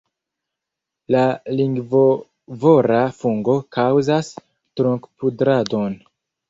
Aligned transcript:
La 1.15 1.21
lingvovora 1.59 3.05
fungo 3.21 3.59
kaŭzas 3.79 4.35
trunkpudradon. 4.47 6.01